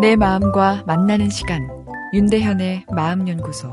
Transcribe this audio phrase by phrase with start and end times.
[0.00, 1.68] 내 마음과 만나는 시간
[2.14, 3.72] 윤대현의 마음연구소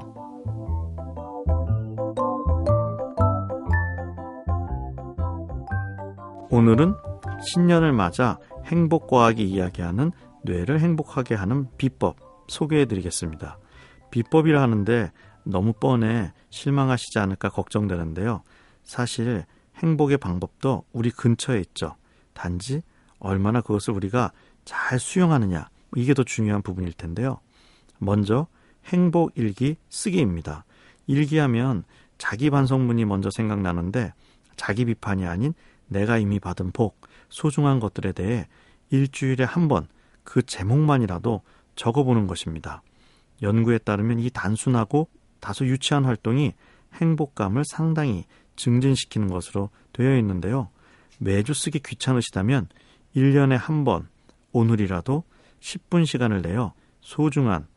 [6.50, 6.96] 오늘은
[7.44, 10.12] 신년을 맞아 행복과학이 이야기하는
[10.44, 12.16] 뇌를 행복하게 하는 비법
[12.48, 13.60] 소개해 드리겠습니다.
[14.10, 15.12] 비법이라 하는데
[15.44, 18.42] 너무 뻔해 실망하시지 않을까 걱정되는데요.
[18.84, 19.46] 사실
[19.78, 21.98] 행복의 방법도 우리 근처에 있죠.
[22.34, 22.82] 단지
[23.20, 24.32] 얼마나 그것을 우리가
[24.64, 27.40] 잘 수용하느냐 이게 더 중요한 부분일 텐데요.
[27.98, 28.48] 먼저
[28.86, 30.66] 행복 일기 쓰기입니다.
[31.08, 31.84] 일기하면
[32.18, 34.14] 자기 반성문이 먼저 생각나는데
[34.56, 35.54] 자기 비판이 아닌
[35.88, 38.48] 내가 이미 받은 복, 소중한 것들에 대해
[38.90, 39.88] 일주일에 한 번
[40.26, 41.42] 그 제목만이라도
[41.76, 42.82] 적어보는 것입니다.
[43.42, 45.08] 연구에 따르면 이 단순하고
[45.40, 46.54] 다소 유치한 활동이
[46.96, 48.26] 행복감을 상당히
[48.58, 50.70] 증진시키는 것으로 되어 있는데요.
[51.20, 52.68] 매주 쓰기 귀찮으시다면
[53.16, 54.10] 1년에 한 번
[54.52, 55.24] 오늘이라도
[55.66, 57.68] 10분 시간을 내어 소중한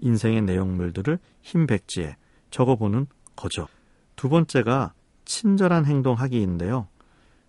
[0.00, 2.16] 인생의 내용물들을 흰 백지에
[2.50, 3.66] 적어보는 거죠.
[4.16, 4.92] 두 번째가
[5.24, 6.88] 친절한 행동하기인데요.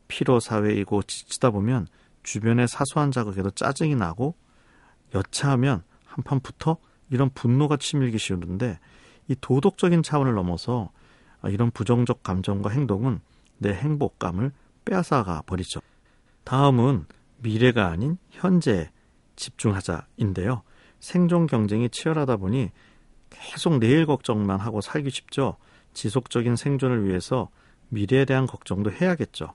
[0.08, 1.88] 피로 사회이고 지치다 보면
[2.24, 4.36] 주변의 사소한 자극에도 짜증이 나고
[5.14, 6.78] 여차하면 한판 붙어
[7.10, 8.80] 이런 분노가 치밀기 쉬운데
[9.28, 10.92] 이 도덕적인 차원을 넘어서
[11.46, 13.20] 이런 부정적 감정과 행동은
[13.58, 14.52] 내 행복감을
[14.86, 15.82] 빼앗아가 버리죠.
[16.46, 17.06] 다음은
[17.40, 18.90] 미래가 아닌 현재에
[19.40, 20.62] 집중하자인데요.
[21.00, 22.72] 생존 경쟁이 치열하다 보니
[23.30, 25.56] 계속 내일 걱정만 하고 살기 쉽죠.
[25.94, 27.50] 지속적인 생존을 위해서
[27.90, 29.54] 미래에 대한 걱정도 해야겠죠.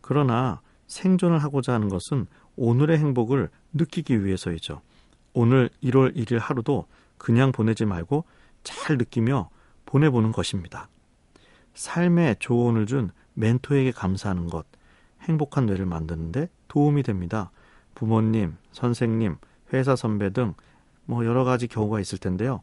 [0.00, 4.82] 그러나 생존을 하고자 하는 것은 오늘의 행복을 느끼기 위해서이죠.
[5.32, 8.24] 오늘 1월 1일 하루도 그냥 보내지 말고
[8.62, 9.48] 잘 느끼며
[9.86, 10.88] 보내보는 것입니다.
[11.74, 14.66] 삶에 조언을 준 멘토에게 감사하는 것,
[15.22, 17.50] 행복한 뇌를 만드는데 도움이 됩니다.
[17.94, 19.36] 부모님, 선생님,
[19.72, 20.54] 회사 선배 등
[21.04, 22.62] 뭐 여러 가지 경우가 있을 텐데요.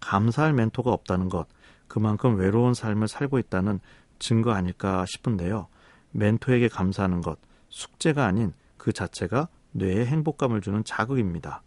[0.00, 1.46] 감사할 멘토가 없다는 것,
[1.88, 3.80] 그만큼 외로운 삶을 살고 있다는
[4.18, 5.68] 증거 아닐까 싶은데요.
[6.12, 7.38] 멘토에게 감사하는 것,
[7.68, 11.62] 숙제가 아닌 그 자체가 뇌에 행복감을 주는 자극입니다.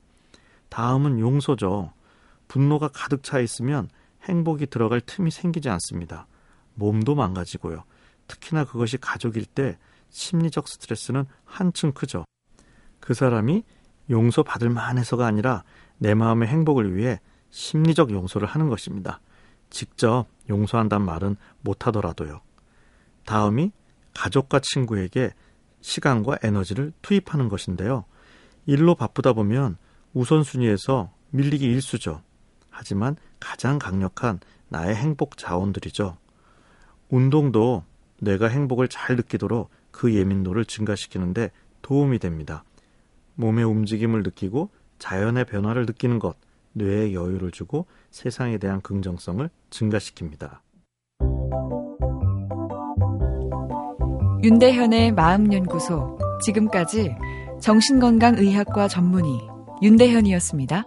[0.69, 1.91] 다음은 용서죠.
[2.47, 3.89] 분노가 가득 차 있으면
[4.23, 6.27] 행복이 들어갈 틈이 생기지 않습니다.
[6.75, 7.83] 몸도 망가지고요.
[8.27, 9.77] 특히나 그것이 가족일 때
[10.09, 12.25] 심리적 스트레스는 한층 크죠.
[13.01, 13.63] 그 사람이
[14.09, 15.63] 용서받을 만해서가 아니라
[15.97, 17.19] 내 마음의 행복을 위해
[17.49, 19.19] 심리적 용서를 하는 것입니다.
[19.69, 22.41] 직접 용서한다는 말은 못하더라도요.
[23.25, 23.71] 다음이
[24.13, 25.31] 가족과 친구에게
[25.81, 28.05] 시간과 에너지를 투입하는 것인데요.
[28.65, 29.77] 일로 바쁘다 보면
[30.13, 32.21] 우선순위에서 밀리기 일수죠.
[32.69, 34.39] 하지만 가장 강력한
[34.69, 36.17] 나의 행복 자원들이죠.
[37.09, 37.83] 운동도
[38.19, 41.51] 뇌가 행복을 잘 느끼도록 그 예민도를 증가시키는데
[41.81, 42.63] 도움이 됩니다.
[43.41, 44.69] 몸의 움직임을 느끼고
[44.99, 46.37] 자연의 변화를 느끼는 것,
[46.73, 50.59] 뇌에 여유를 주고 세상에 대한 긍정성을 증가시킵니다.
[54.43, 56.17] 윤대현의 마음연구소.
[56.43, 57.15] 지금까지
[57.59, 59.31] 정신건강의학과 전문의
[59.83, 60.85] 윤대현이었습니다.